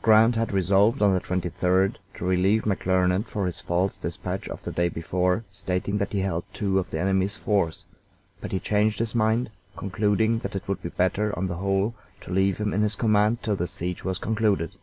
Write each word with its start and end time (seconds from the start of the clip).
Grant 0.00 0.36
had 0.36 0.52
resolved 0.54 1.02
on 1.02 1.12
the 1.12 1.20
23d 1.20 1.96
to 2.14 2.24
relieve 2.24 2.62
McClernand 2.62 3.26
for 3.26 3.44
his 3.44 3.60
false 3.60 3.98
dispatch 3.98 4.48
of 4.48 4.62
the 4.62 4.72
day 4.72 4.88
before 4.88 5.44
stating 5.52 5.98
that 5.98 6.14
he 6.14 6.20
held 6.20 6.44
two 6.54 6.78
of 6.78 6.88
the 6.88 6.98
enemy's 6.98 7.36
forts, 7.36 7.84
but 8.40 8.52
he 8.52 8.58
changed 8.58 8.98
his 8.98 9.14
mind, 9.14 9.50
concluding 9.76 10.38
that 10.38 10.56
it 10.56 10.66
would 10.66 10.80
be 10.82 10.88
better 10.88 11.36
on 11.38 11.46
the 11.46 11.56
whole 11.56 11.94
to 12.22 12.32
leave 12.32 12.56
him 12.56 12.72
in 12.72 12.80
his 12.80 12.96
command 12.96 13.42
till 13.42 13.54
the 13.56 13.66
siege 13.66 14.02
was 14.02 14.16
concluded. 14.18 14.76